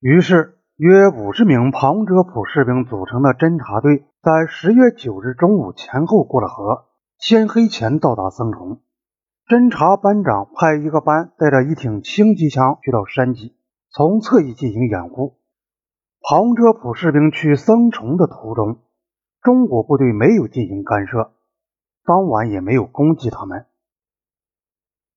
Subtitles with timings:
[0.00, 6.84] 于是，约五十名庞遮普士兵组成的侦察队，在十月九日中午前后过了河，
[7.18, 8.80] 天黑前到达僧崇。
[9.48, 13.56] 侦察班长派一个班带着一挺轻机枪去到山脊，
[13.90, 15.38] 从侧翼进行掩护。
[16.20, 18.78] 庞遮普士兵去僧崇的途中，
[19.42, 21.32] 中国部队没有进行干涉，
[22.04, 23.66] 当晚也没有攻击他们。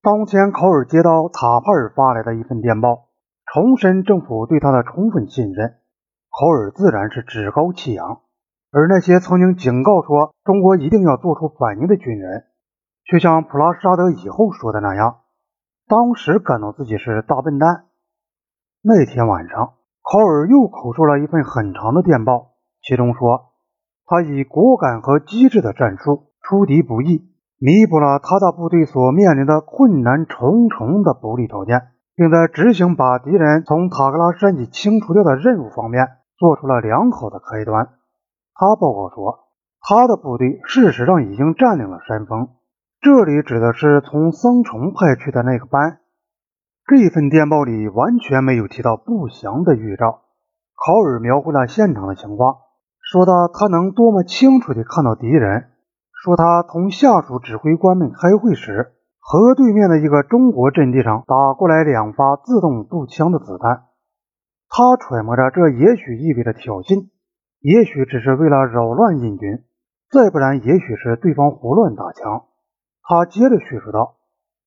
[0.01, 3.10] 当天，考尔接到塔帕尔发来的一份电报。
[3.53, 5.75] 重申政府对他的充分信任，
[6.29, 8.21] 考尔自然是趾高气扬。
[8.71, 12.45] 而那些曾经警告说中国一定要做出反应的军人，
[13.03, 15.17] 却像普拉沙德以后说的那样，
[15.89, 17.87] 当时感到自己是大笨蛋。
[18.81, 23.51] 那天晚上，考尔又口述了一份很长的电报，其中说
[24.05, 31.90] 他以果敢和机智的战术出敌不意，弥补了他的部队所面临的困难重重的不利条件。
[32.15, 37.89] 并在执行把敌人从塔克拉山脊清除掉的任务方面做出了良好的开端。
[38.53, 39.47] 他报告说，
[39.79, 42.49] 他的部队事实上已经占领了山峰，
[42.99, 45.99] 这里指的是从桑崇派去的那个班。
[46.85, 50.21] 这份电报里完全没有提到不祥的预兆。
[50.75, 52.57] 考尔描绘了现场的情况，
[52.99, 55.69] 说到他能多么清楚地看到敌人，
[56.11, 58.93] 说他同下属指挥官们开会时。
[59.23, 63.85] 河对面的一个中国阵地上打过来两发自动步枪的子弹，
[64.67, 67.07] 他揣摩着这也许意味着挑衅，
[67.59, 69.63] 也许只是为了扰乱印军，
[70.09, 72.45] 再不然也许是对方胡乱打枪。
[73.03, 74.15] 他接着叙述道：“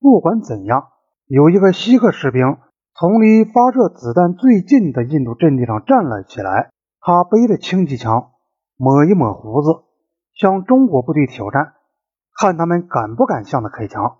[0.00, 0.88] 不管怎样，
[1.26, 2.56] 有一个锡克士兵
[2.94, 8.30] 从离发射子弹最近的印度阵地上站了起来，他背着轻机枪，
[8.76, 9.82] 抹一抹胡子，
[10.32, 11.74] 向中国部队挑战，
[12.40, 14.18] 看他们敢不敢向他开枪。”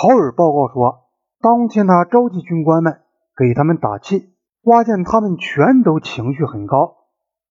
[0.00, 1.08] 考尔报告说，
[1.40, 3.00] 当天他召集军官们
[3.36, 4.32] 给他们打气，
[4.62, 6.98] 发现他们全都情绪很高。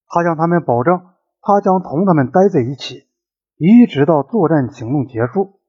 [0.07, 1.01] 他向他们保证，
[1.41, 3.03] 他将同他们待在一起，
[3.57, 5.59] 一直到作战行动结束。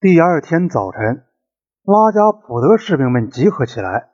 [0.00, 1.24] 第二天早晨，
[1.82, 4.10] 拉加普德士兵们集合起来，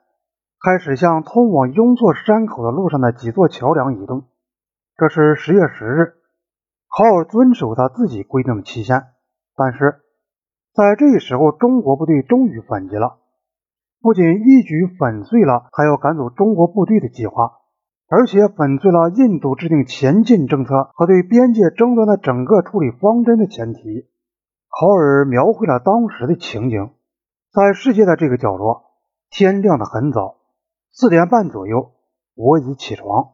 [0.63, 4.29] 开始向通往雍措山口的路上的几座桥梁移动。
[4.95, 6.13] 这是十月十日，
[6.87, 9.07] 考尔遵守他自己规定的期限，
[9.53, 10.05] 但是。
[10.73, 13.17] 在这时候，中国部队终于反击了，
[14.01, 17.53] 不仅一举粉碎了他要赶走中国部队的计划，
[18.07, 24.07] 而且粉碎了印度制定前进政策和对边界争端的整个处理方针的前提。
[24.69, 26.91] 考尔描绘了当时的情景：
[27.51, 28.83] 在世界的这个角落，
[29.31, 30.37] 天亮的很早，
[30.91, 31.91] 四点半左右，
[32.35, 33.31] 我已起床，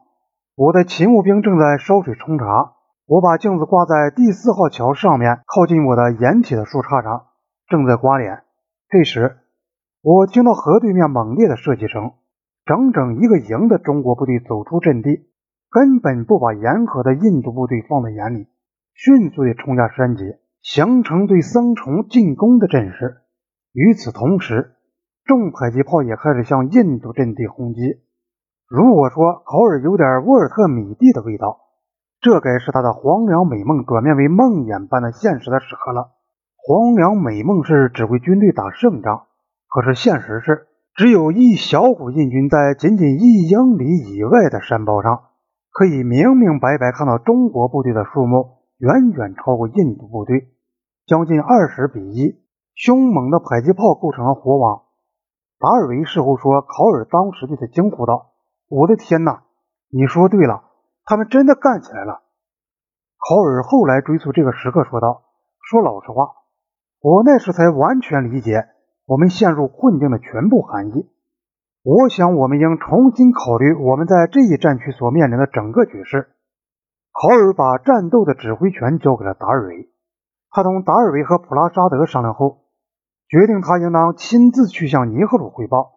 [0.54, 2.75] 我的勤务兵正在烧水冲茶，
[3.08, 7.26] 我把镜子挂在第四号桥上面靠近我的掩体的树杈上。
[7.68, 8.42] 正在刮脸，
[8.88, 9.38] 这时
[10.02, 12.14] 我听到河对面猛烈的射击声，
[12.64, 15.30] 整整一个营的中国部队走出阵地，
[15.70, 18.48] 根本不把沿河的印度部队放在眼里，
[18.92, 20.24] 迅速地冲下山脊，
[20.60, 23.22] 形成对僧崇进攻的阵势。
[23.72, 24.74] 与此同时，
[25.24, 28.02] 重迫击炮也开始向印度阵地轰击。
[28.68, 31.65] 如果说考尔有点沃尔特米蒂的味道，
[32.26, 36.10] 这该是他的黄粱美梦转变为梦魇般的现实的时刻了。
[36.56, 39.26] 黄粱美梦是指挥军队打胜仗，
[39.68, 40.66] 可是现实是，
[40.96, 45.20] 只有一小股印军在仅仅一英里以外的山包上，
[45.70, 50.48] 可以明明白白看到中国部队的数目远远超过印度部队，
[51.06, 52.42] 将近二十比一。
[52.74, 54.82] 凶猛的迫击炮构成了火网。
[55.60, 58.32] 达尔维事后说，考尔当时对他惊呼道
[58.68, 59.44] ：“我的天哪！
[59.92, 60.64] 你说对了，
[61.06, 62.22] 他们真的干起来了。”
[63.16, 65.22] 考尔后来追溯这个时刻说道
[65.70, 66.32] ：“说老实话。”
[67.00, 68.66] 我那时才完全理解
[69.06, 71.08] 我们陷入困境的全部含义。
[71.84, 76.30] 我想，我们应重新考虑我们在这一战区所面临的整个局势。
[77.12, 79.88] 考尔把战斗的指挥权交给了达尔维。
[80.50, 82.64] 他同达尔维和普拉沙德商量后，
[83.28, 85.92] 决定他应当亲自去向尼赫鲁汇报，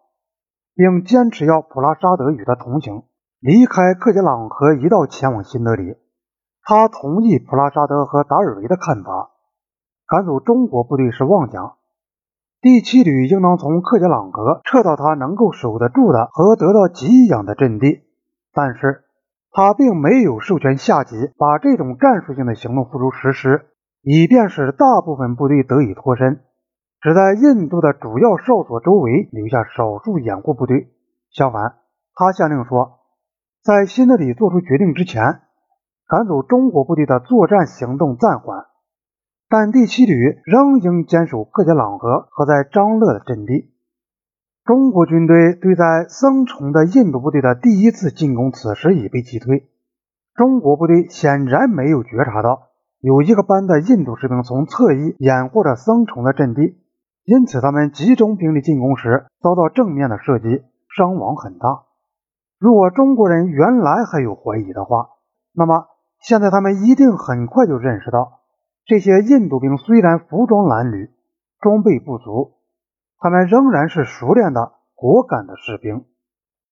[0.76, 3.02] 并坚持要普拉沙德与他同行，
[3.40, 5.96] 离开克杰朗河，一道前往新德里。
[6.62, 9.30] 他同意普拉沙德和达尔维的看法。
[10.06, 11.76] 赶走中国部队是妄想。
[12.60, 18.02] 第七旅应当从克杰朗河撤到他能够守得住的和得到给养的阵地，
[18.52, 19.04] 但是
[19.50, 23.68] 他并没有授权下级把这种战术性的行动付诸实施，
[24.02, 26.42] 以便使大部分部队得以脱身，
[27.00, 30.90] 只在印度的主要哨所周围留下少数掩护部队。
[31.30, 31.76] 相反，
[32.14, 32.99] 他下令说，
[33.62, 35.42] 在新德里做出决定之前，
[36.08, 38.64] 赶走中国部队的作战行动暂缓。
[39.50, 43.70] 但第七旅仍应坚守克杰朗河和在张乐的阵地。
[44.64, 49.68] 中国军队对在僧崇的印度部队的第一次进攻，此时已被击退。
[50.34, 52.68] 中国部队显然没有觉察到
[53.00, 56.78] 有一个班的印度士兵从侧翼掩护着僧崇的阵地，
[57.24, 60.62] 因此他们集中兵力进攻时遭到正面的射击，
[60.96, 61.89] 伤亡很大。
[62.60, 65.08] 如果中国人原来还有怀疑的话，
[65.54, 65.86] 那么
[66.20, 68.40] 现在他们一定很快就认识到，
[68.84, 71.08] 这些印度兵虽然服装褴褛，
[71.58, 72.58] 装备不足，
[73.18, 76.04] 他们仍然是熟练的、果敢的士兵。